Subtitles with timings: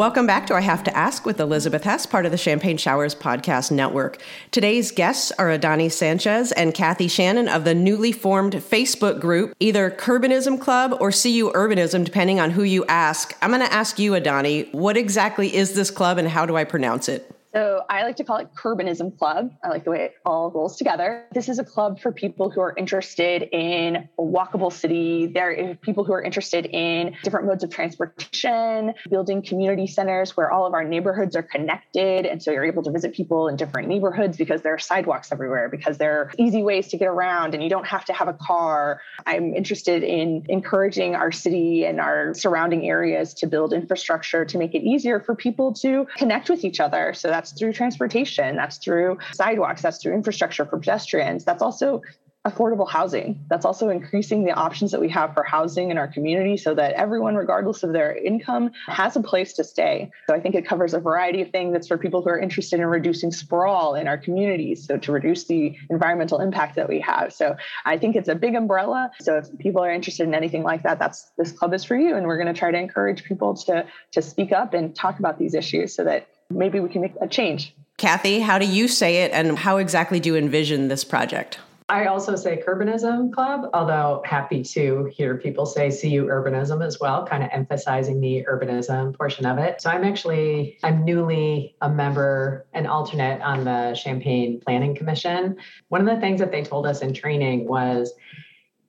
[0.00, 3.14] Welcome back to I Have to Ask with Elizabeth Hess, part of the Champagne Showers
[3.14, 4.16] Podcast Network.
[4.50, 9.90] Today's guests are Adani Sanchez and Kathy Shannon of the newly formed Facebook group, either
[9.90, 13.36] Curbanism Club or CU Urbanism, depending on who you ask.
[13.42, 16.64] I'm going to ask you, Adani, what exactly is this club and how do I
[16.64, 17.30] pronounce it?
[17.52, 19.50] So I like to call it Curbanism Club.
[19.64, 21.26] I like the way it all rolls together.
[21.32, 25.26] This is a club for people who are interested in a walkable city.
[25.26, 30.50] There are people who are interested in different modes of transportation, building community centers where
[30.50, 32.26] all of our neighborhoods are connected.
[32.26, 35.68] And so you're able to visit people in different neighborhoods because there are sidewalks everywhere,
[35.68, 38.34] because there are easy ways to get around and you don't have to have a
[38.34, 39.00] car.
[39.26, 44.74] I'm interested in encouraging our city and our surrounding areas to build infrastructure to make
[44.74, 49.18] it easier for people to connect with each other so that's through transportation, that's through
[49.32, 51.44] sidewalks, that's through infrastructure for pedestrians.
[51.44, 52.02] That's also
[52.46, 53.44] affordable housing.
[53.50, 56.94] That's also increasing the options that we have for housing in our community so that
[56.94, 60.10] everyone, regardless of their income, has a place to stay.
[60.26, 62.80] So I think it covers a variety of things that's for people who are interested
[62.80, 64.86] in reducing sprawl in our communities.
[64.86, 67.34] So to reduce the environmental impact that we have.
[67.34, 69.10] So I think it's a big umbrella.
[69.20, 72.16] So if people are interested in anything like that, that's this club is for you.
[72.16, 75.38] And we're going to try to encourage people to to speak up and talk about
[75.38, 77.74] these issues so that maybe we can make a change.
[77.96, 81.58] Kathy, how do you say it and how exactly do you envision this project?
[81.90, 87.26] I also say Curbanism Club, although happy to hear people say CU Urbanism as well,
[87.26, 89.82] kind of emphasizing the urbanism portion of it.
[89.82, 95.56] So I'm actually, I'm newly a member, an alternate on the Champaign Planning Commission.
[95.88, 98.12] One of the things that they told us in training was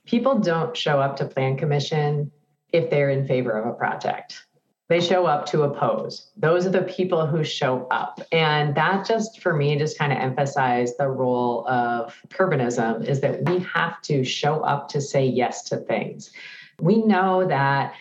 [0.06, 2.32] people don't show up to Plan Commission
[2.72, 4.46] if they're in favor of a project
[4.92, 6.32] they show up to oppose.
[6.36, 8.22] Those are the people who show up.
[8.32, 13.50] And that just for me just kind of emphasized the role of urbanism is that
[13.50, 16.32] we have to show up to say yes to things.
[16.80, 17.94] We know that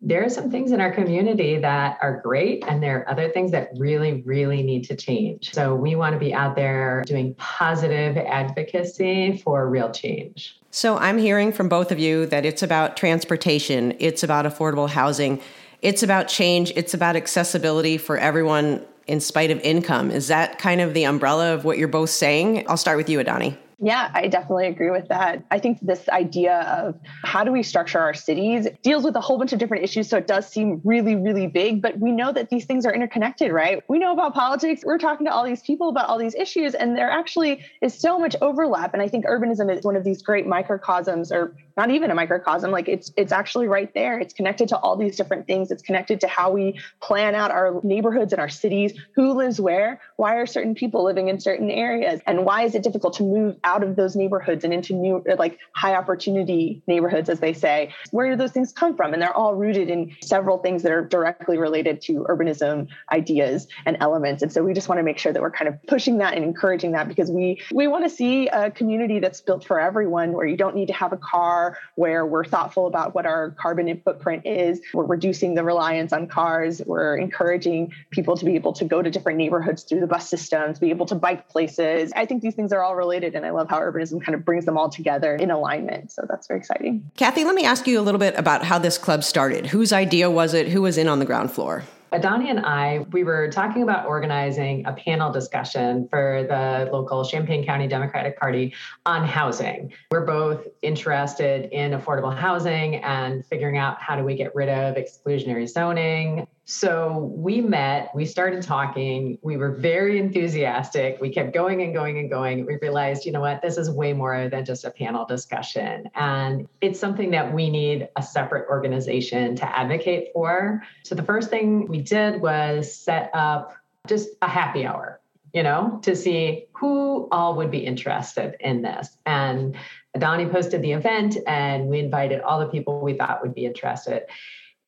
[0.00, 3.50] there are some things in our community that are great, and there are other things
[3.50, 5.52] that really, really need to change.
[5.52, 10.58] So we want to be out there doing positive advocacy for real change.
[10.70, 15.42] So I'm hearing from both of you that it's about transportation, it's about affordable housing
[15.82, 20.10] it's about change, it's about accessibility for everyone in spite of income.
[20.10, 22.64] Is that kind of the umbrella of what you're both saying?
[22.68, 23.56] I'll start with you, Adani.
[23.82, 25.42] Yeah, I definitely agree with that.
[25.50, 29.38] I think this idea of how do we structure our cities deals with a whole
[29.38, 30.06] bunch of different issues.
[30.06, 33.50] So it does seem really, really big, but we know that these things are interconnected,
[33.52, 33.82] right?
[33.88, 34.82] We know about politics.
[34.84, 38.18] We're talking to all these people about all these issues, and there actually is so
[38.18, 38.92] much overlap.
[38.92, 42.70] And I think urbanism is one of these great microcosms or not even a microcosm
[42.70, 44.18] like it's it's actually right there.
[44.18, 45.70] It's connected to all these different things.
[45.70, 48.92] It's connected to how we plan out our neighborhoods and our cities.
[49.14, 49.98] Who lives where?
[50.16, 52.20] Why are certain people living in certain areas?
[52.26, 55.58] And why is it difficult to move out of those neighborhoods and into new like
[55.74, 57.94] high opportunity neighborhoods as they say?
[58.10, 59.14] Where do those things come from?
[59.14, 63.96] And they're all rooted in several things that are directly related to urbanism ideas and
[64.00, 64.42] elements.
[64.42, 66.44] And so we just want to make sure that we're kind of pushing that and
[66.44, 70.46] encouraging that because we we want to see a community that's built for everyone where
[70.46, 74.46] you don't need to have a car where we're thoughtful about what our carbon footprint
[74.46, 74.80] is.
[74.94, 76.82] We're reducing the reliance on cars.
[76.86, 80.74] We're encouraging people to be able to go to different neighborhoods through the bus system,
[80.74, 82.12] to be able to bike places.
[82.14, 84.64] I think these things are all related, and I love how urbanism kind of brings
[84.64, 86.12] them all together in alignment.
[86.12, 87.10] So that's very exciting.
[87.16, 89.66] Kathy, let me ask you a little bit about how this club started.
[89.66, 90.68] Whose idea was it?
[90.68, 91.84] Who was in on the ground floor?
[92.12, 97.64] Adani and I, we were talking about organizing a panel discussion for the local Champaign
[97.64, 98.74] County Democratic Party
[99.06, 99.92] on housing.
[100.10, 104.96] We're both interested in affordable housing and figuring out how do we get rid of
[104.96, 111.18] exclusionary zoning, so we met, we started talking, we were very enthusiastic.
[111.20, 112.64] We kept going and going and going.
[112.64, 116.08] We realized, you know what, this is way more than just a panel discussion.
[116.14, 120.80] And it's something that we need a separate organization to advocate for.
[121.02, 123.74] So the first thing we did was set up
[124.06, 125.20] just a happy hour,
[125.52, 129.18] you know, to see who all would be interested in this.
[129.26, 129.74] And
[130.16, 134.22] Donnie posted the event and we invited all the people we thought would be interested.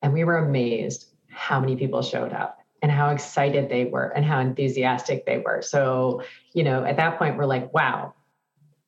[0.01, 4.25] And we were amazed how many people showed up and how excited they were and
[4.25, 5.61] how enthusiastic they were.
[5.61, 8.13] So, you know, at that point, we're like, wow,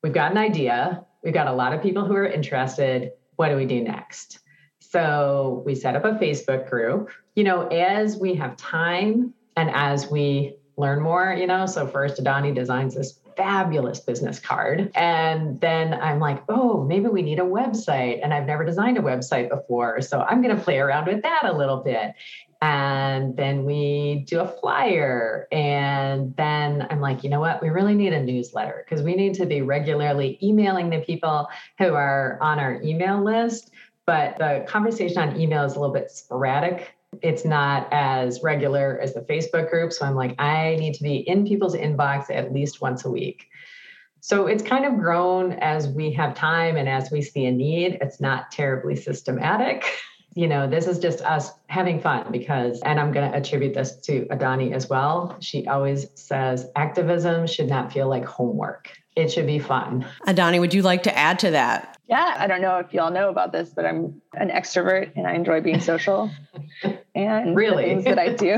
[0.03, 1.05] we've got an idea.
[1.23, 3.11] We've got a lot of people who are interested.
[3.37, 4.39] What do we do next?
[4.79, 7.09] So we set up a Facebook group.
[7.35, 12.21] You know, as we have time and as we learn more, you know, so first
[12.21, 14.91] Adani designs this fabulous business card.
[14.95, 18.19] And then I'm like, oh, maybe we need a website.
[18.23, 20.01] And I've never designed a website before.
[20.01, 22.13] So I'm going to play around with that a little bit.
[22.61, 25.47] And then we do a flyer.
[25.51, 27.61] And then I'm like, you know what?
[27.61, 31.47] We really need a newsletter because we need to be regularly emailing the people
[31.77, 33.71] who are on our email list.
[34.05, 39.13] But the conversation on email is a little bit sporadic It's not as regular as
[39.13, 39.93] the Facebook group.
[39.93, 43.47] So I'm like, I need to be in people's inbox at least once a week.
[44.21, 47.99] So it's kind of grown as we have time and as we see a need.
[48.01, 49.85] It's not terribly systematic.
[50.37, 53.95] You know, this is just us having fun because, and I'm going to attribute this
[54.01, 55.37] to Adani as well.
[55.39, 58.91] She always says activism should not feel like homework.
[59.15, 60.05] It should be fun.
[60.27, 61.97] Adani, would you like to add to that?
[62.09, 65.35] Yeah, I don't know if y'all know about this, but I'm an extrovert and I
[65.35, 66.29] enjoy being social.
[67.15, 68.57] and really, the things that I do.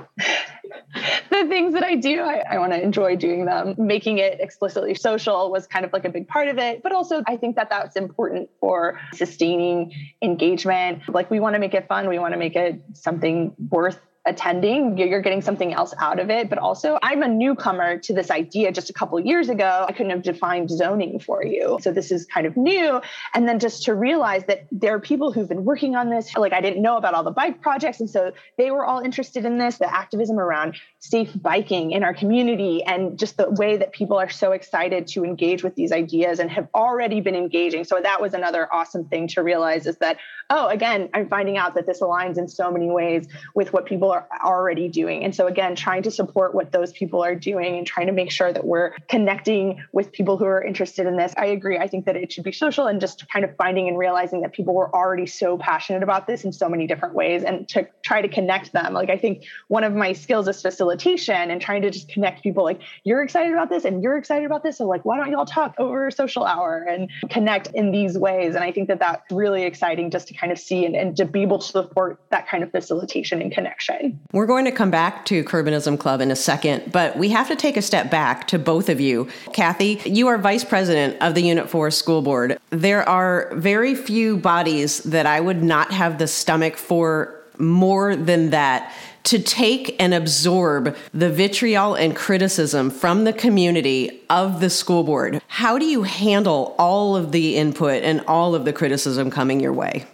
[1.30, 3.74] the things that I do, I, I want to enjoy doing them.
[3.78, 6.82] Making it explicitly social was kind of like a big part of it.
[6.82, 9.92] But also, I think that that's important for sustaining
[10.22, 11.02] engagement.
[11.08, 14.96] Like, we want to make it fun, we want to make it something worth attending
[14.98, 16.48] you're getting something else out of it.
[16.48, 19.86] But also i'm a newcomer to this idea just a couple years ago.
[19.88, 21.78] I couldn't have defined zoning for you.
[21.80, 23.00] So this is kind of new.
[23.34, 26.52] And then just to realize that there are people who've been working on this like
[26.52, 28.00] i didn't know about all the bike projects.
[28.00, 32.14] And so they were all interested in this the activism around safe biking in our
[32.14, 36.38] community and just the way that people are so excited to engage with these ideas
[36.38, 37.84] and have already been engaging.
[37.84, 40.18] So that was another awesome thing to realize is that
[40.50, 44.10] oh again i'm finding out that this aligns in so many ways with what people
[44.10, 45.24] are are already doing.
[45.24, 48.30] And so, again, trying to support what those people are doing and trying to make
[48.30, 51.34] sure that we're connecting with people who are interested in this.
[51.36, 51.78] I agree.
[51.78, 54.52] I think that it should be social and just kind of finding and realizing that
[54.52, 58.22] people were already so passionate about this in so many different ways and to try
[58.22, 58.92] to connect them.
[58.92, 62.64] Like, I think one of my skills is facilitation and trying to just connect people
[62.64, 64.78] like, you're excited about this and you're excited about this.
[64.78, 68.54] So, like, why don't y'all talk over social hour and connect in these ways?
[68.54, 71.24] And I think that that's really exciting just to kind of see and, and to
[71.24, 74.07] be able to support that kind of facilitation and connection.
[74.32, 77.56] We're going to come back to Curbanism Club in a second, but we have to
[77.56, 79.28] take a step back to both of you.
[79.52, 82.58] Kathy, you are vice president of the Unit 4 School Board.
[82.70, 88.50] There are very few bodies that I would not have the stomach for more than
[88.50, 88.92] that
[89.24, 95.42] to take and absorb the vitriol and criticism from the community of the school board.
[95.48, 99.72] How do you handle all of the input and all of the criticism coming your
[99.72, 100.06] way?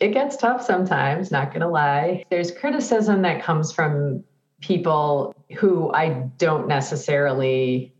[0.00, 2.24] It gets tough sometimes, not going to lie.
[2.30, 4.24] There's criticism that comes from
[4.60, 7.94] people who I don't necessarily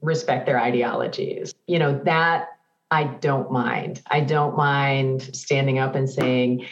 [0.00, 1.54] respect their ideologies.
[1.66, 2.48] You know, that
[2.90, 4.02] I don't mind.
[4.06, 6.66] I don't mind standing up and saying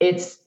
[0.00, 0.38] it's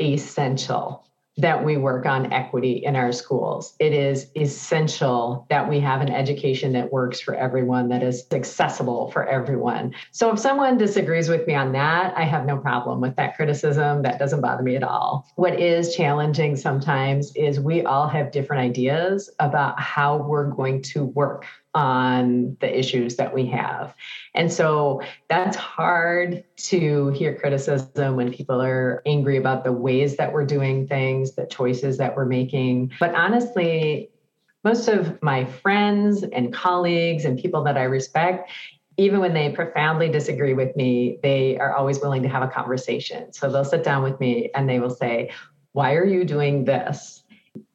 [0.00, 3.74] essential that we work on equity in our schools.
[3.80, 9.10] It is essential that we have an education that works for everyone, that is accessible
[9.10, 9.94] for everyone.
[10.12, 14.02] So if someone disagrees with me on that, I have no problem with that criticism.
[14.02, 15.26] That doesn't bother me at all.
[15.34, 21.04] What is challenging sometimes is we all have different ideas about how we're going to
[21.04, 23.94] work on the issues that we have.
[24.34, 30.32] And so that's hard to hear criticism when people are angry about the ways that
[30.32, 32.92] we're doing things, the choices that we're making.
[33.00, 34.10] But honestly,
[34.62, 38.50] most of my friends and colleagues and people that I respect,
[38.96, 43.32] even when they profoundly disagree with me, they are always willing to have a conversation.
[43.32, 45.32] So they'll sit down with me and they will say,
[45.72, 47.23] Why are you doing this?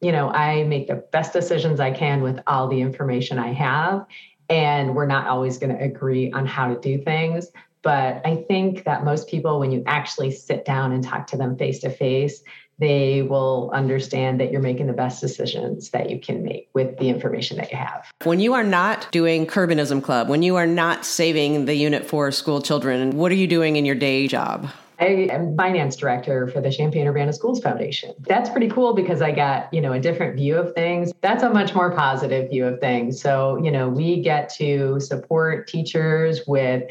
[0.02, 4.06] You know, I make the best decisions I can with all the information I have.
[4.50, 7.52] And we're not always going to agree on how to do things.
[7.82, 11.58] But I think that most people, when you actually sit down and talk to them
[11.58, 12.42] face to face,
[12.78, 17.10] they will understand that you're making the best decisions that you can make with the
[17.10, 18.06] information that you have.
[18.24, 22.32] When you are not doing Curbanism Club, when you are not saving the Unit 4
[22.32, 24.70] school children, what are you doing in your day job?
[25.00, 28.14] I am finance director for the Champaign Urbana Schools Foundation.
[28.20, 31.14] That's pretty cool because I got, you know, a different view of things.
[31.22, 33.22] That's a much more positive view of things.
[33.22, 36.84] So, you know, we get to support teachers with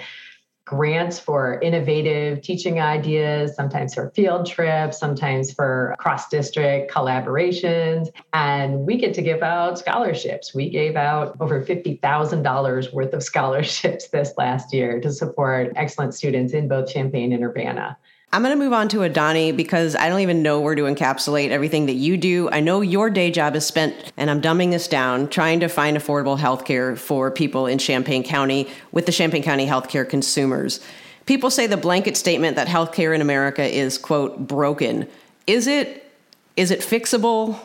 [0.69, 8.09] grants for innovative teaching ideas, sometimes for field trips, sometimes for cross district collaborations.
[8.35, 10.55] And we get to give out scholarships.
[10.55, 16.53] We gave out over $50,000 worth of scholarships this last year to support excellent students
[16.53, 17.97] in both Champaign and Urbana.
[18.31, 21.49] I'm going to move on to Adani because I don't even know where to encapsulate
[21.49, 22.51] everything that you do.
[22.51, 25.97] I know your day job is spent, and I'm dumbing this down, trying to find
[25.97, 30.81] affordable health care for people in Champaign County with the Champaign County healthcare consumers.
[31.25, 35.09] People say the blanket statement that healthcare in America is, quote, broken.
[35.47, 36.05] Is it?
[36.55, 37.59] Is it fixable?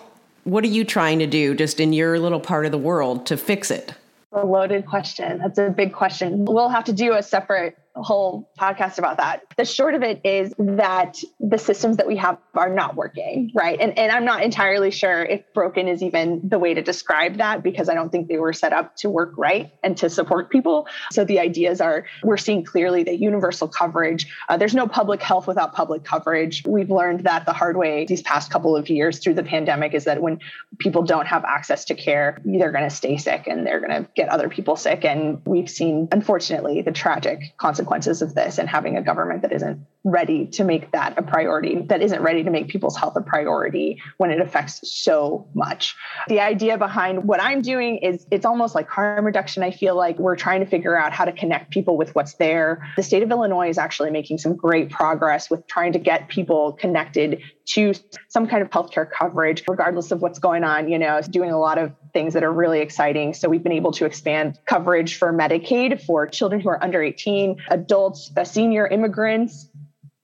[0.46, 3.36] What are you trying to do just in your little part of the world to
[3.36, 3.93] fix it?
[4.32, 5.39] A loaded question.
[5.39, 6.46] That's a big question.
[6.46, 9.43] We'll have to do a separate whole podcast about that.
[9.55, 13.79] The short of it is that the systems that we have are not working, right?
[13.79, 17.62] And, and I'm not entirely sure if broken is even the way to describe that
[17.62, 20.88] because I don't think they were set up to work right and to support people.
[21.12, 25.45] So the ideas are we're seeing clearly that universal coverage, uh, there's no public health
[25.45, 26.63] without public coverage.
[26.65, 30.05] We've learned that the hard way these past couple of years through the pandemic is
[30.05, 30.39] that when
[30.79, 34.09] people don't have access to care, they're going to stay sick and they're going to
[34.15, 35.05] get other people sick.
[35.05, 37.83] And we've seen, unfortunately, the tragic consequences
[38.22, 42.02] of this and having a government that isn't ready to make that a priority, that
[42.02, 45.96] isn't ready to make people's health a priority when it affects so much.
[46.28, 49.63] The idea behind what I'm doing is it's almost like harm reduction.
[49.63, 52.86] I feel like we're trying to figure out how to connect people with what's there.
[52.98, 56.74] The state of Illinois is actually making some great progress with trying to get people
[56.74, 57.94] connected to
[58.28, 61.78] some kind of healthcare coverage, regardless of what's going on, you know, doing a lot
[61.78, 63.34] of things that are really exciting.
[63.34, 67.58] So we've been able to expand coverage for Medicaid for children who are under 18,
[67.74, 69.70] adults, uh, senior immigrants,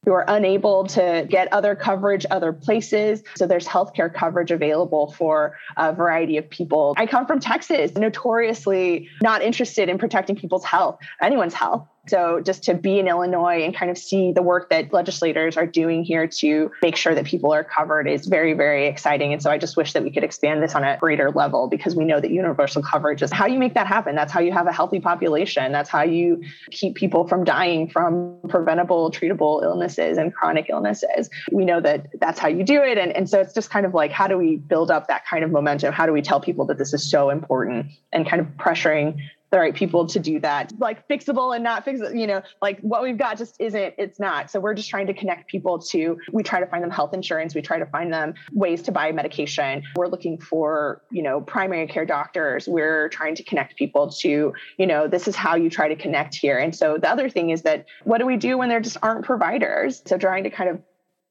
[0.06, 3.22] who are unable to get other coverage other places.
[3.36, 6.96] So there's healthcare coverage available for a variety of people.
[6.98, 11.86] I come from Texas, notoriously not interested in protecting people's health, anyone's health.
[12.10, 15.68] So just to be in Illinois and kind of see the work that legislators are
[15.68, 19.32] doing here to make sure that people are covered is very, very exciting.
[19.32, 21.96] And so I just wish that we could expand this on a greater level because
[21.96, 24.16] we know that universal coverage is how you make that happen.
[24.16, 25.72] That's how you have a healthy population.
[25.72, 31.30] That's how you keep people from dying from preventable, treatable illnesses and chronic illnesses.
[31.52, 32.98] We know that that's how you do it.
[32.98, 35.44] And, and so it's just kind of like, how do we build up that kind
[35.44, 35.94] of momentum?
[35.94, 39.20] How do we tell people that this is so important and kind of pressuring
[39.52, 40.72] the right people to do that.
[40.78, 44.52] Like fixable and not fixable you know like what we've got just isn't it's not.
[44.52, 47.56] So we're just trying to connect people to we try to find them health insurance
[47.56, 49.84] we try to find them ways to buy medication.
[49.96, 52.68] We're looking for you know primary care doctors.
[52.68, 56.36] We're trying to connect people to you know this is how you try to connect
[56.36, 56.58] here.
[56.58, 59.26] And so the other thing is that what do we do when there just aren't
[59.26, 60.02] providers?
[60.06, 60.82] So trying to kind of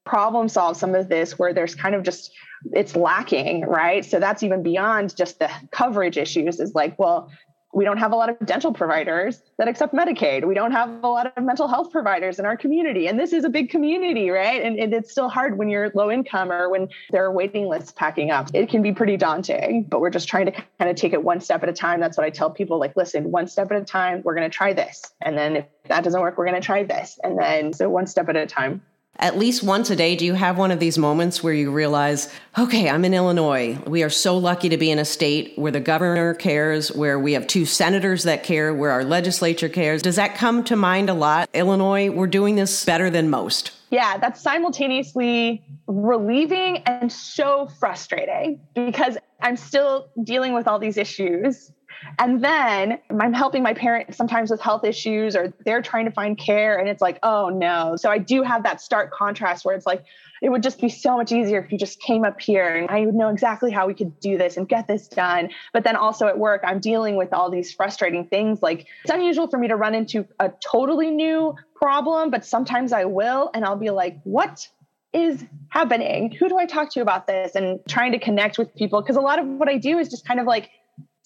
[0.05, 2.33] problem solve some of this where there's kind of just
[2.73, 4.05] it's lacking right?
[4.05, 7.31] So that's even beyond just the coverage issues is like well
[7.75, 10.47] we don't have a lot of dental providers that accept Medicaid.
[10.47, 13.09] We don't have a lot of mental health providers in our community.
[13.09, 14.63] And this is a big community, right?
[14.63, 17.93] And, and, it's still hard when you're low income or when there are waiting lists
[17.93, 18.49] packing up.
[18.55, 21.41] It can be pretty daunting, but we're just trying to kind of take it one
[21.41, 22.01] step at a time.
[22.01, 24.55] That's what I tell people like, listen, one step at a time, we're going to
[24.55, 25.03] try this.
[25.21, 27.19] And then if that doesn't work, we're going to try this.
[27.23, 28.83] And then so one step at a time
[29.19, 32.33] at least once a day, do you have one of these moments where you realize,
[32.57, 33.77] okay, I'm in Illinois.
[33.85, 37.33] We are so lucky to be in a state where the governor cares, where we
[37.33, 40.03] have two senators that care, where our legislature cares.
[40.03, 41.49] Does that come to mind a lot?
[41.53, 43.73] Illinois, we're doing this better than most.
[43.91, 51.73] Yeah, that's simultaneously relieving and so frustrating because I'm still dealing with all these issues
[52.19, 56.37] and then I'm helping my parents sometimes with health issues or they're trying to find
[56.39, 57.97] care and it's like, oh no.
[57.97, 60.05] So I do have that stark contrast where it's like,
[60.41, 63.07] it would just be so much easier if you just came up here and I
[63.07, 65.51] would know exactly how we could do this and get this done.
[65.73, 68.63] But then also at work, I'm dealing with all these frustrating things.
[68.63, 73.05] Like it's unusual for me to run into a totally new problem, but sometimes I
[73.05, 73.51] will.
[73.55, 74.69] And I'll be like, what
[75.13, 76.31] is happening?
[76.33, 77.55] Who do I talk to about this?
[77.55, 79.01] And trying to connect with people.
[79.01, 80.71] Because a lot of what I do is just kind of like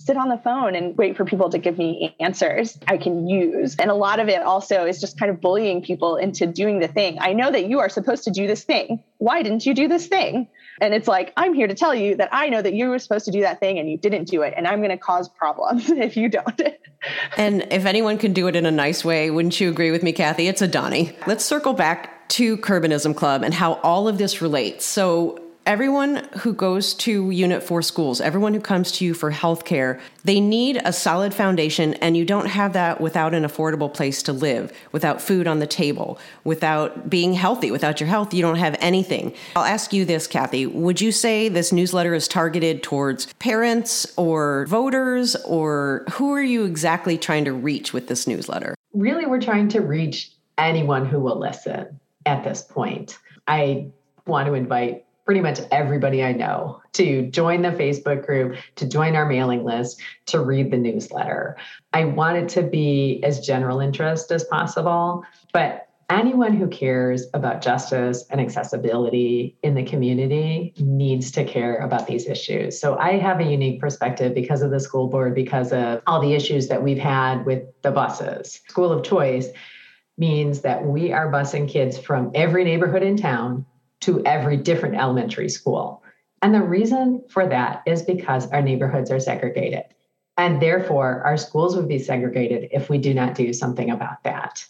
[0.05, 3.77] sit on the phone and wait for people to give me answers I can use.
[3.77, 6.89] And a lot of it also is just kind of bullying people into doing the
[6.89, 7.19] thing.
[7.21, 9.03] I know that you are supposed to do this thing.
[9.19, 10.49] Why didn't you do this thing?
[10.81, 13.27] And it's like, I'm here to tell you that I know that you were supposed
[13.27, 14.55] to do that thing and you didn't do it.
[14.57, 16.63] And I'm going to cause problems if you don't.
[17.37, 20.13] and if anyone can do it in a nice way, wouldn't you agree with me,
[20.13, 20.49] Kathy?
[20.49, 21.15] It's Adani.
[21.27, 24.87] Let's circle back to Curbanism Club and how all of this relates.
[24.87, 30.01] So, everyone who goes to Unit 4 schools, everyone who comes to you for healthcare,
[30.25, 34.33] they need a solid foundation, and you don't have that without an affordable place to
[34.33, 37.71] live, without food on the table, without being healthy.
[37.71, 39.33] Without your health, you don't have anything.
[39.57, 40.67] I'll ask you this, Kathy.
[40.67, 46.65] Would you say this newsletter is targeted towards parents or voters, or who are you
[46.65, 48.75] exactly trying to reach with this newsletter?
[48.93, 53.19] Really, we're trying to reach anyone who will listen at this point.
[53.49, 53.87] I
[54.27, 59.17] want to invite pretty much everybody I know to join the Facebook group, to join
[59.17, 61.57] our mailing list, to read the newsletter.
[61.95, 65.25] I want it to be as general interest as possible,
[65.55, 72.07] but anyone who cares about justice and accessibility in the community needs to care about
[72.07, 72.79] these issues.
[72.79, 76.35] So I have a unique perspective because of the school board, because of all the
[76.35, 78.61] issues that we've had with the buses.
[78.69, 79.49] School of choice
[80.19, 83.65] means that we are busing kids from every neighborhood in town
[84.03, 86.03] to every different elementary school.
[86.43, 89.85] And the reason for that is because our neighborhoods are segregated.
[90.37, 94.65] And therefore, our schools would be segregated if we do not do something about that.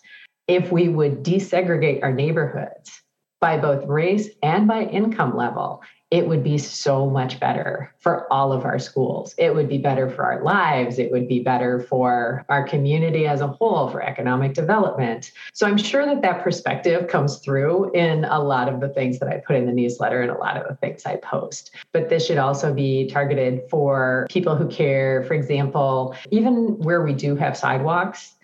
[0.48, 3.02] if we would desegregate our neighborhoods
[3.40, 8.52] by both race and by income level, it would be so much better for all
[8.52, 9.34] of our schools.
[9.38, 10.98] It would be better for our lives.
[10.98, 15.32] It would be better for our community as a whole, for economic development.
[15.54, 19.28] So I'm sure that that perspective comes through in a lot of the things that
[19.30, 21.74] I put in the newsletter and a lot of the things I post.
[21.92, 25.24] But this should also be targeted for people who care.
[25.24, 28.34] For example, even where we do have sidewalks,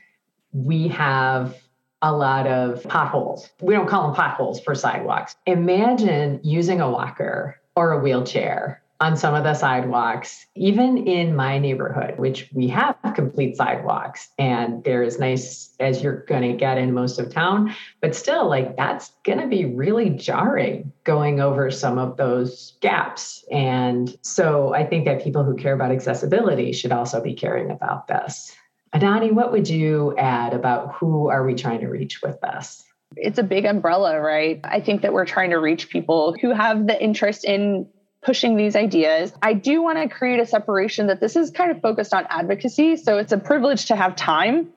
[0.54, 1.54] we have
[2.02, 3.50] a lot of potholes.
[3.60, 5.36] We don't call them potholes for sidewalks.
[5.46, 11.58] Imagine using a walker or a wheelchair on some of the sidewalks, even in my
[11.58, 16.78] neighborhood, which we have complete sidewalks and they're as nice as you're going to get
[16.78, 17.74] in most of town.
[18.00, 23.44] But still, like that's going to be really jarring going over some of those gaps.
[23.52, 28.08] And so I think that people who care about accessibility should also be caring about
[28.08, 28.52] this.
[28.95, 32.83] Adani, what would you add about who are we trying to reach with this?
[33.16, 34.61] It's a big umbrella, right?
[34.64, 37.88] I think that we're trying to reach people who have the interest in
[38.23, 39.33] pushing these ideas.
[39.42, 42.97] I do want to create a separation that this is kind of focused on advocacy.
[42.97, 44.68] So it's a privilege to have time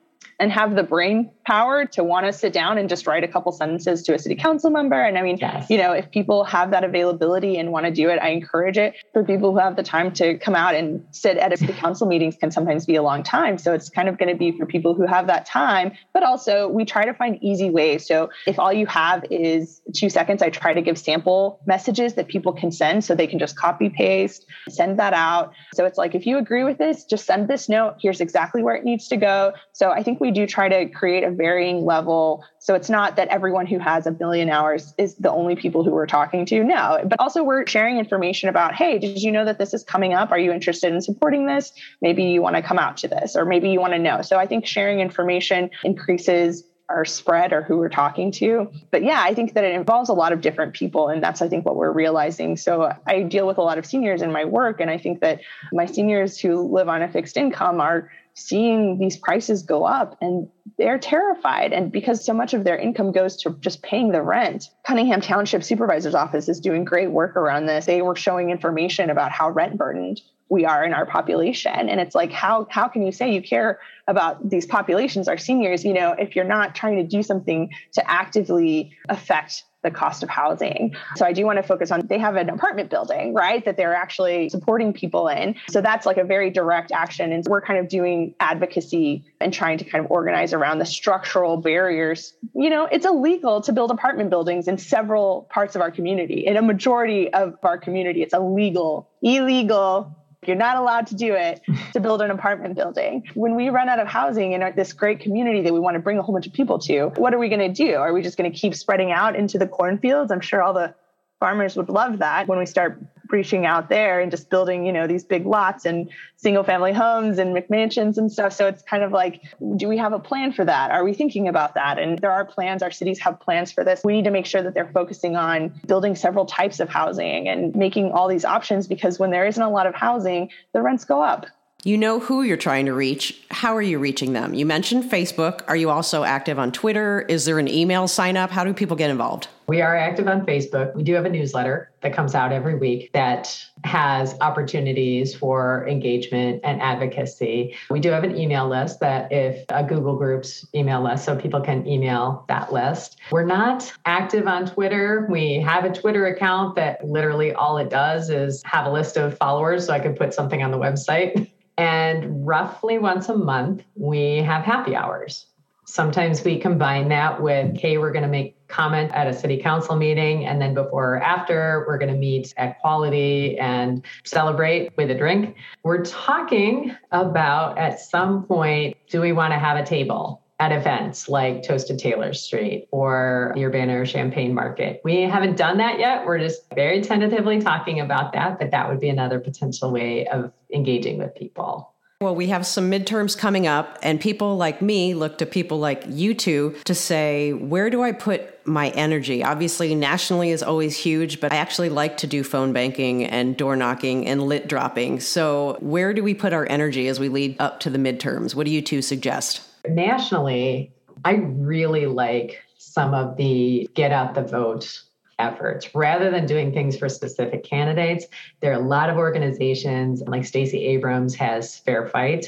[0.42, 3.52] and have the brain power to want to sit down and just write a couple
[3.52, 5.00] sentences to a city council member.
[5.00, 5.70] And I mean, yes.
[5.70, 8.96] you know, if people have that availability and want to do it, I encourage it.
[9.12, 12.08] For people who have the time to come out and sit at a city council
[12.08, 13.56] meetings can sometimes be a long time.
[13.56, 16.66] So it's kind of going to be for people who have that time, but also
[16.66, 18.04] we try to find easy ways.
[18.04, 22.26] So if all you have is two seconds, I try to give sample messages that
[22.26, 25.52] people can send so they can just copy paste, send that out.
[25.74, 27.98] So it's like, if you agree with this, just send this note.
[28.02, 29.52] Here's exactly where it needs to go.
[29.72, 32.44] So I think we do try to create a varying level.
[32.58, 35.90] So it's not that everyone who has a billion hours is the only people who
[35.90, 36.64] we're talking to.
[36.64, 40.14] No, but also we're sharing information about, hey, did you know that this is coming
[40.14, 40.30] up?
[40.30, 41.72] Are you interested in supporting this?
[42.00, 44.22] Maybe you want to come out to this, or maybe you want to know.
[44.22, 48.70] So I think sharing information increases our spread or who we're talking to.
[48.90, 51.08] But yeah, I think that it involves a lot of different people.
[51.08, 52.56] And that's, I think, what we're realizing.
[52.56, 54.78] So I deal with a lot of seniors in my work.
[54.78, 55.40] And I think that
[55.72, 60.48] my seniors who live on a fixed income are seeing these prices go up and
[60.78, 61.72] they're terrified.
[61.72, 65.62] And because so much of their income goes to just paying the rent, Cunningham Township
[65.62, 67.86] Supervisor's Office is doing great work around this.
[67.86, 71.88] They were showing information about how rent burdened we are in our population.
[71.88, 75.84] And it's like, how, how can you say you care about these populations, our seniors,
[75.84, 80.28] you know, if you're not trying to do something to actively affect the cost of
[80.28, 80.94] housing.
[81.16, 83.94] So I do want to focus on they have an apartment building, right, that they're
[83.94, 85.56] actually supporting people in.
[85.68, 87.32] So that's like a very direct action.
[87.32, 91.56] And we're kind of doing advocacy and trying to kind of organize around the structural
[91.56, 92.34] barriers.
[92.54, 96.46] You know, it's illegal to build apartment buildings in several parts of our community.
[96.46, 101.60] In a majority of our community, it's illegal, illegal you're not allowed to do it
[101.92, 103.28] to build an apartment building.
[103.34, 106.18] When we run out of housing in this great community that we want to bring
[106.18, 107.94] a whole bunch of people to, what are we going to do?
[107.94, 110.32] Are we just going to keep spreading out into the cornfields?
[110.32, 110.94] I'm sure all the
[111.38, 113.00] farmers would love that when we start
[113.32, 117.38] reaching out there and just building, you know, these big lots and single family homes
[117.38, 118.52] and McMansions and stuff.
[118.52, 119.42] So it's kind of like,
[119.76, 120.90] do we have a plan for that?
[120.90, 121.98] Are we thinking about that?
[121.98, 124.02] And there are plans, our cities have plans for this.
[124.04, 127.74] We need to make sure that they're focusing on building several types of housing and
[127.74, 131.22] making all these options because when there isn't a lot of housing, the rents go
[131.22, 131.46] up.
[131.84, 133.42] You know who you're trying to reach.
[133.50, 134.54] How are you reaching them?
[134.54, 135.62] You mentioned Facebook.
[135.66, 137.22] Are you also active on Twitter?
[137.22, 138.52] Is there an email sign up?
[138.52, 139.48] How do people get involved?
[139.66, 140.94] We are active on Facebook.
[140.94, 146.60] We do have a newsletter that comes out every week that has opportunities for engagement
[146.62, 147.74] and advocacy.
[147.90, 151.60] We do have an email list that if a Google Groups email list, so people
[151.60, 153.18] can email that list.
[153.32, 155.26] We're not active on Twitter.
[155.28, 159.36] We have a Twitter account that literally all it does is have a list of
[159.36, 161.50] followers so I could put something on the website.
[161.78, 165.46] And roughly once a month, we have happy hours.
[165.84, 169.96] Sometimes we combine that with, hey, we're going to make comment at a city council
[169.96, 170.46] meeting.
[170.46, 175.14] And then before or after, we're going to meet at quality and celebrate with a
[175.14, 175.56] drink.
[175.82, 180.41] We're talking about at some point, do we want to have a table?
[180.62, 185.00] At events like Toasted Taylor Street or the Urbana Champaign Market.
[185.02, 186.24] We haven't done that yet.
[186.24, 190.52] We're just very tentatively talking about that, but that would be another potential way of
[190.72, 191.92] engaging with people.
[192.20, 196.04] Well, we have some midterms coming up, and people like me look to people like
[196.06, 199.42] you two to say, where do I put my energy?
[199.42, 203.74] Obviously, nationally is always huge, but I actually like to do phone banking and door
[203.74, 205.18] knocking and lit dropping.
[205.18, 208.54] So, where do we put our energy as we lead up to the midterms?
[208.54, 209.62] What do you two suggest?
[209.88, 210.92] Nationally,
[211.24, 215.02] I really like some of the get out the vote
[215.38, 218.26] efforts rather than doing things for specific candidates.
[218.60, 222.46] There are a lot of organizations like Stacey Abrams has Fair Fight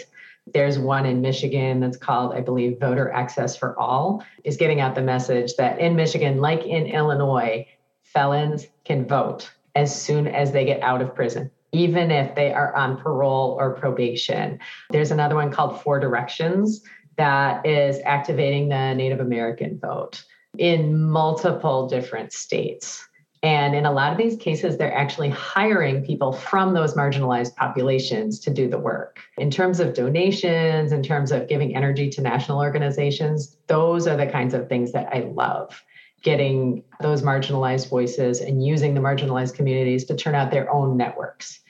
[0.52, 4.94] There's one in Michigan that's called, I believe, Voter Access for All, is getting out
[4.94, 7.66] the message that in Michigan, like in Illinois,
[8.02, 12.72] felons can vote as soon as they get out of prison even if they are
[12.76, 14.60] on parole or probation.
[14.90, 16.84] There's another one called Four Directions
[17.16, 20.24] that is activating the Native American vote
[20.58, 23.06] in multiple different states.
[23.42, 28.40] And in a lot of these cases, they're actually hiring people from those marginalized populations
[28.40, 29.20] to do the work.
[29.36, 34.26] In terms of donations, in terms of giving energy to national organizations, those are the
[34.26, 35.82] kinds of things that I love
[36.22, 41.60] getting those marginalized voices and using the marginalized communities to turn out their own networks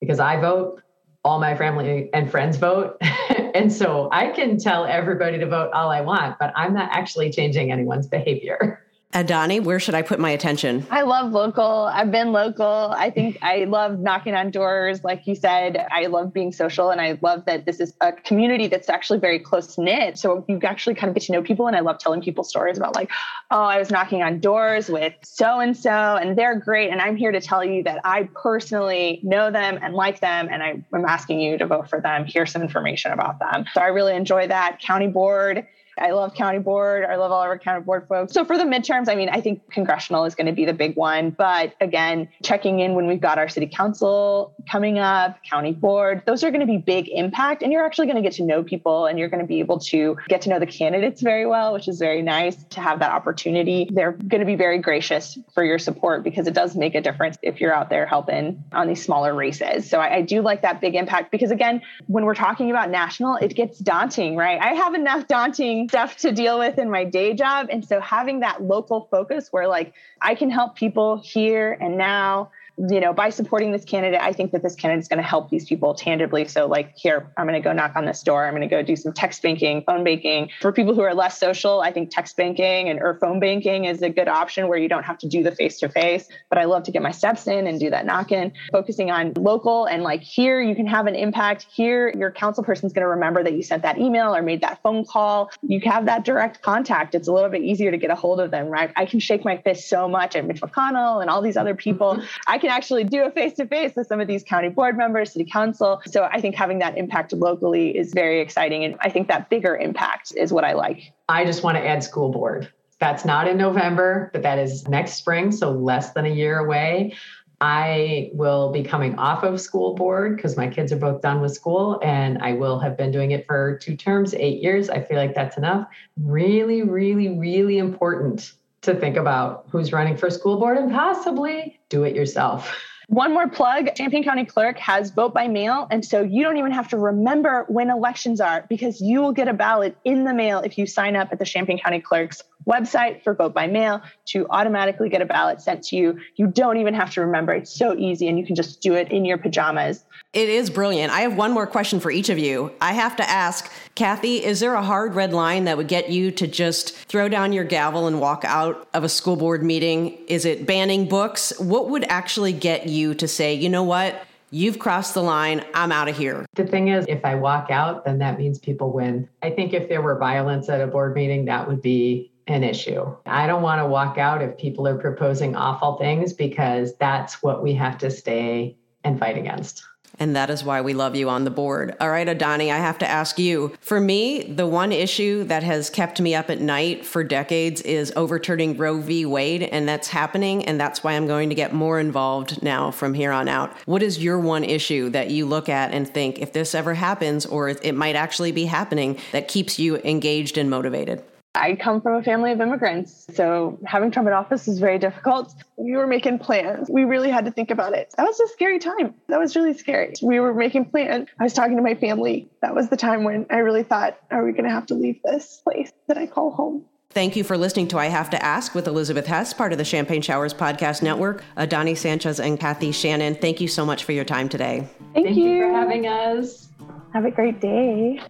[0.00, 0.82] because I vote,
[1.24, 3.00] all my family and friends vote.
[3.56, 7.30] and so I can tell everybody to vote all I want, but I'm not actually
[7.30, 8.82] changing anyone's behavior.
[9.12, 10.86] Adani, where should I put my attention?
[10.90, 11.88] I love local.
[11.90, 12.92] I've been local.
[12.94, 15.04] I think I love knocking on doors.
[15.04, 18.66] Like you said, I love being social and I love that this is a community
[18.66, 20.18] that's actually very close knit.
[20.18, 21.66] So you actually kind of get to know people.
[21.66, 23.10] And I love telling people stories about, like,
[23.50, 26.90] oh, I was knocking on doors with so and so, and they're great.
[26.90, 30.48] And I'm here to tell you that I personally know them and like them.
[30.50, 32.26] And I'm asking you to vote for them.
[32.26, 33.64] Here's some information about them.
[33.72, 34.80] So I really enjoy that.
[34.80, 35.66] County board
[35.98, 37.04] I love county board.
[37.04, 38.32] I love all of our county board folks.
[38.32, 40.96] So for the midterms, I mean, I think congressional is going to be the big
[40.96, 41.30] one.
[41.30, 46.44] But again, checking in when we've got our city council coming up, county board, those
[46.44, 47.62] are going to be big impact.
[47.62, 49.78] And you're actually going to get to know people and you're going to be able
[49.80, 53.10] to get to know the candidates very well, which is very nice to have that
[53.10, 53.88] opportunity.
[53.90, 57.38] They're going to be very gracious for your support because it does make a difference
[57.42, 59.88] if you're out there helping on these smaller races.
[59.88, 63.36] So I, I do like that big impact because again, when we're talking about national,
[63.36, 64.60] it gets daunting, right?
[64.60, 67.68] I have enough daunting stuff to deal with in my day job.
[67.70, 72.50] And so having that local focus where like I can help people here and now
[72.78, 75.50] you know, by supporting this candidate, I think that this candidate is going to help
[75.50, 76.46] these people tangibly.
[76.46, 78.44] So, like, here, I'm going to go knock on this door.
[78.44, 80.50] I'm going to go do some text banking, phone banking.
[80.60, 84.02] For people who are less social, I think text banking and or phone banking is
[84.02, 86.28] a good option where you don't have to do the face to face.
[86.50, 89.32] But I love to get my steps in and do that knock in, focusing on
[89.34, 91.66] local and like here, you can have an impact.
[91.70, 94.60] Here, your council person is going to remember that you sent that email or made
[94.60, 95.50] that phone call.
[95.62, 97.14] You have that direct contact.
[97.14, 98.92] It's a little bit easier to get a hold of them, right?
[98.96, 102.22] I can shake my fist so much at Mitch McConnell and all these other people.
[102.46, 104.96] I can can actually do a face to face with some of these county board
[104.96, 106.02] members, city council.
[106.06, 108.84] So I think having that impact locally is very exciting.
[108.84, 111.12] And I think that bigger impact is what I like.
[111.28, 112.72] I just want to add school board.
[112.98, 117.14] That's not in November, but that is next spring, so less than a year away.
[117.60, 121.54] I will be coming off of school board because my kids are both done with
[121.54, 124.90] school and I will have been doing it for two terms, eight years.
[124.90, 125.86] I feel like that's enough.
[126.16, 132.04] Really, really, really important to think about who's running for school board and possibly do
[132.04, 132.74] it yourself.
[133.08, 135.86] One more plug Champaign County Clerk has vote by mail.
[135.90, 139.46] And so you don't even have to remember when elections are because you will get
[139.46, 143.22] a ballot in the mail if you sign up at the Champaign County Clerk's website
[143.22, 146.18] for vote by mail to automatically get a ballot sent to you.
[146.34, 147.52] You don't even have to remember.
[147.52, 150.04] It's so easy and you can just do it in your pajamas.
[150.32, 151.12] It is brilliant.
[151.12, 152.72] I have one more question for each of you.
[152.80, 156.30] I have to ask, Kathy, is there a hard red line that would get you
[156.32, 160.18] to just throw down your gavel and walk out of a school board meeting?
[160.26, 161.58] Is it banning books?
[161.58, 164.22] What would actually get you to say, you know what?
[164.50, 165.64] You've crossed the line.
[165.74, 166.46] I'm out of here.
[166.54, 169.28] The thing is, if I walk out, then that means people win.
[169.42, 173.14] I think if there were violence at a board meeting, that would be an issue.
[173.26, 177.62] I don't want to walk out if people are proposing awful things because that's what
[177.62, 179.82] we have to stay and fight against.
[180.18, 181.94] And that is why we love you on the board.
[182.00, 183.76] All right, Adani, I have to ask you.
[183.80, 188.14] For me, the one issue that has kept me up at night for decades is
[188.16, 189.26] overturning Roe v.
[189.26, 190.64] Wade, and that's happening.
[190.64, 193.76] And that's why I'm going to get more involved now from here on out.
[193.84, 197.44] What is your one issue that you look at and think, if this ever happens,
[197.44, 201.22] or it might actually be happening, that keeps you engaged and motivated?
[201.66, 203.26] I come from a family of immigrants.
[203.34, 205.52] So having Trump in office is very difficult.
[205.76, 206.88] We were making plans.
[206.88, 208.14] We really had to think about it.
[208.16, 209.14] That was a scary time.
[209.26, 210.14] That was really scary.
[210.22, 211.28] We were making plans.
[211.40, 212.48] I was talking to my family.
[212.62, 215.20] That was the time when I really thought, are we going to have to leave
[215.24, 216.84] this place that I call home?
[217.10, 219.84] Thank you for listening to I Have to Ask with Elizabeth Hess, part of the
[219.84, 221.42] Champagne Showers Podcast Network.
[221.56, 224.88] Adani Sanchez and Kathy Shannon, thank you so much for your time today.
[225.14, 225.50] Thank, thank you.
[225.50, 226.68] you for having us.
[227.12, 228.20] Have a great day.